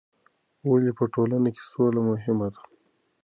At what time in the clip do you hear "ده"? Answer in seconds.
2.53-2.61